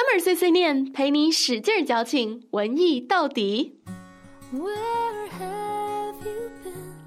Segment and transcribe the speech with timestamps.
[0.00, 3.74] Summer 碎碎念，陪你使劲矫情，文艺到底。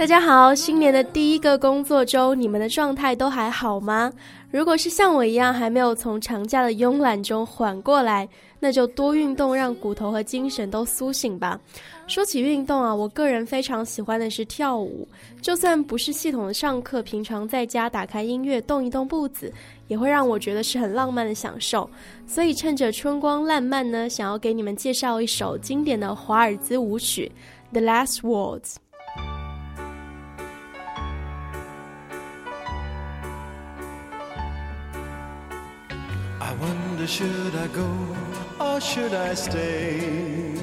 [0.00, 4.10] 大家好，新年的第一个工作周，你们的状态都还好吗？
[4.50, 8.26] 如果是像我一样还没有从长假的慵懒中缓过来，
[8.58, 11.60] 那就多运动，让骨头和精神都苏醒吧。
[12.06, 15.06] 说起运动啊，我个人非常喜欢的是跳舞，
[15.42, 19.52] 就算不是系统的上课，平常在家打开音乐动一动步子，
[19.86, 21.88] 也会让我觉得是很浪漫的享受。
[22.26, 27.30] 所以趁着春光烂漫呢，想要给你们介绍一首经典的华尔兹舞曲
[27.78, 28.60] 《The Last Words》。
[37.00, 38.16] Wonder should I go
[38.60, 40.54] or should I stay?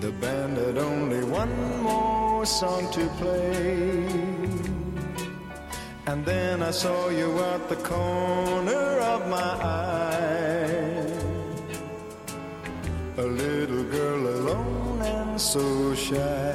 [0.00, 4.06] The band had only one more song to play.
[6.06, 10.36] And then I saw you at the corner of my eye.
[13.16, 16.45] A little girl alone and so shy.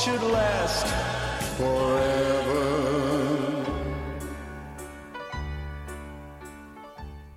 [0.00, 0.86] Should last
[1.58, 2.89] forever.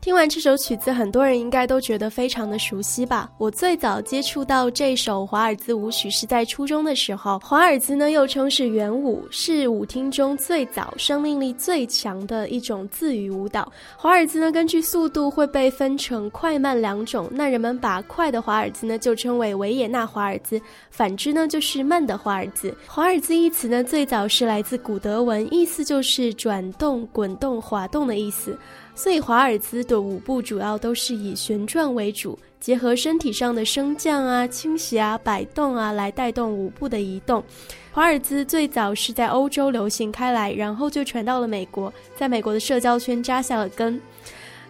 [0.04, 3.32] 听完这首曲子，很多人应该都觉得非常的熟悉吧？
[3.38, 7.40] 我最早接触到这首华尔兹舞曲是在初中的时候。
[7.40, 13.72] 华尔兹呢，又称是圆舞，是舞厅中最早、生命力最强的一种自娱舞蹈。
[13.96, 17.30] 华尔兹呢，根据速度会被分成快慢两种。
[17.32, 20.60] 那人们把快的华尔兹呢，就称为维也纳华尔兹；
[20.92, 22.76] 反之呢，就是慢的华尔兹。
[22.88, 28.60] 华尔兹一词呢，最早是来自古德文，意思就是转动、滚动、滑动的意思。
[28.96, 37.44] 所以华尔兹的舞步主要都是以旋转为主，结合身体上的升降啊、倾斜啊、摆动啊来带动舞步的移动。
[37.92, 44.00] 华尔兹最早是在欧洲流行开来，然后就传到了美国，在美国的社交圈扎下了根。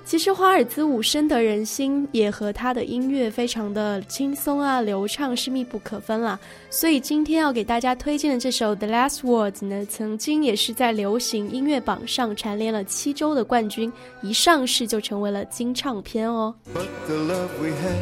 [0.05, 6.37] 其实华尔兹舞深得人心，也和它的音乐非常的轻松啊、流畅是密不可分啦。
[6.69, 16.53] 所以今天要给大家推荐的这首《The Last Words》呢，曾经也是在流行音乐榜上蝉联了七周的冠军，一上市就成为了金唱片哦。
[16.73, 17.95] But the love we had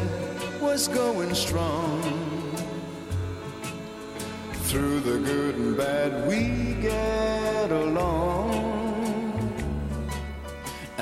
[0.60, 2.00] was going strong.
[4.68, 8.81] Through the good and bad, we get along.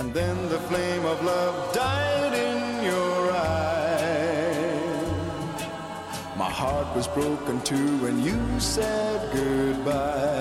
[0.01, 5.05] And then the flame of love died in your eyes.
[6.39, 10.40] My heart was broken too when you said goodbye.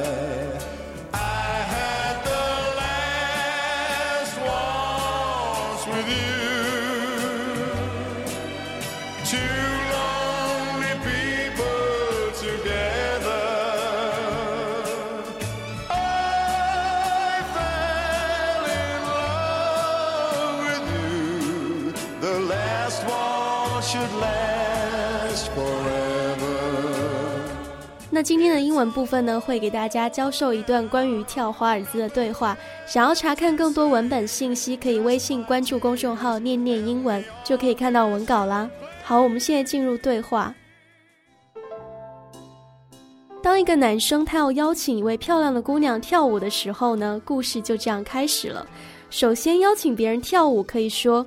[28.19, 32.57] 那今天的英文部分呢，会给大家教授一段关于跳华尔兹的对话。
[32.85, 38.69] 想要查看更多文本信息，可以微信关注公众号“念念英文”，就可以看到文稿啦。
[39.05, 40.53] 好，我们现在进入对话。
[43.41, 48.67] 当一个男生他要邀请一位漂亮的姑娘跳舞的时候呢，故事就这样开始了。
[49.09, 51.25] 首先邀请别人跳舞，可以说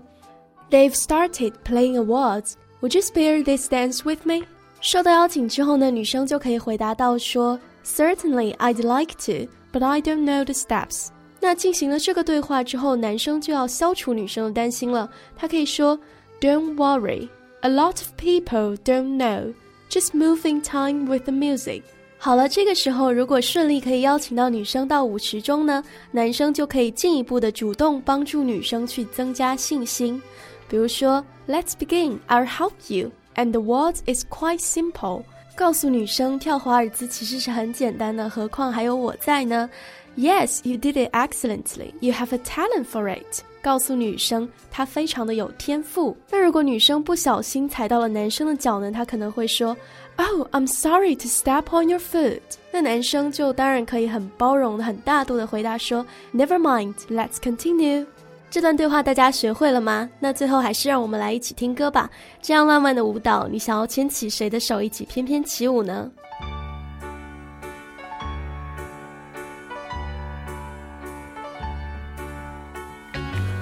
[0.71, 2.53] ：“They've started playing a waltz.
[2.83, 4.45] Would you spare this dance with me？”
[4.83, 7.57] 受到邀请之后呢，女生就可以回答到说
[7.87, 11.07] ：“Certainly, I'd like to, but I don't know the steps。”
[11.39, 15.09] 那进行了这个对话之后，男生就要消除女生的担心了。
[15.37, 15.97] 他可以说
[16.41, 17.29] ：“Don't worry,
[17.61, 19.55] a lot of people don't know.
[19.89, 21.83] Just moving time with the music。”
[22.19, 25.81] 好了，这个时候如果顺利可以邀请到女生到舞池中呢，
[26.11, 30.21] 男生就可以进一步的主动帮助女生去增加信心。
[30.69, 32.19] 比如说，Let's begin.
[32.29, 33.13] I'll help you.
[33.36, 35.24] And the waltz is quite simple.
[35.56, 39.70] 告诉女生跳华尔兹其实是很简单的，何况还有我在呢。
[40.16, 41.92] Yes, you did it excellently.
[42.00, 43.42] You have a talent for it.
[43.62, 46.18] 告诉女生她非常的有天赋。
[46.32, 49.78] 那如果女生不小心踩到了男生的脚呢，她可能会说，
[50.16, 52.42] Oh, I'm sorry to step on your foot.
[52.72, 56.04] 那男生就当然可以很包容的、很大度的回答说，
[56.34, 58.06] Never mind, let's continue.
[58.53, 62.11] 这段对话大家学会了吗那最后还是让我们来一起听歌吧
[62.43, 66.11] 这样浪漫的舞蹈你想要牵起谁的手一起翩翩起舞呢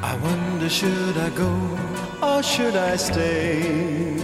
[0.02, 1.48] i wonder should i go
[2.20, 4.16] or should i stay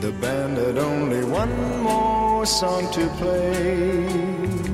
[0.00, 4.73] the band had only one more song to play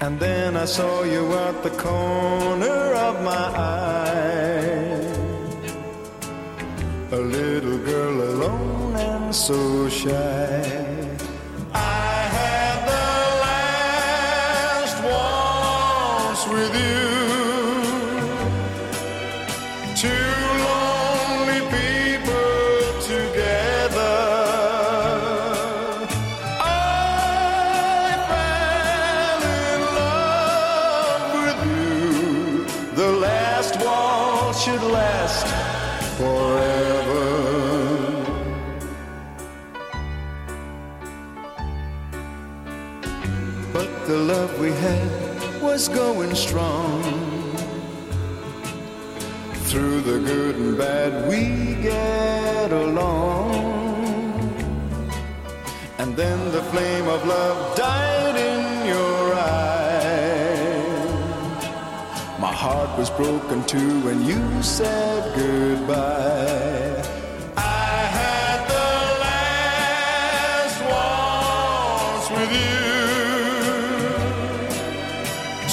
[0.00, 4.28] And then I saw you at the corner of my eye.
[7.10, 10.87] A little girl alone and so shy.
[34.58, 35.46] Should last
[36.18, 37.26] forever.
[43.72, 47.02] But the love we had was going strong.
[49.70, 53.54] Through the good and bad, we get along.
[55.98, 58.07] And then the flame of love died
[62.58, 67.04] heart was broken too when you said goodbye.
[67.56, 68.90] I had the
[69.24, 72.82] last waltz with you.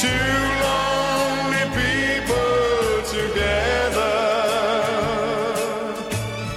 [0.04, 0.36] Two
[0.66, 4.18] lonely people together.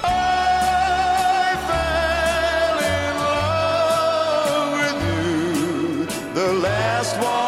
[0.04, 6.04] I fell in love with you.
[6.34, 7.47] The last waltz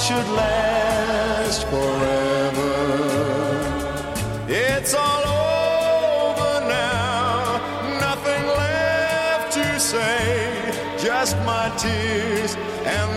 [0.00, 2.72] should last forever.
[4.48, 7.60] It's all over now,
[8.00, 12.56] nothing left to say, just my tears
[12.86, 13.09] and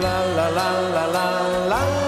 [0.00, 2.07] la la la la la la.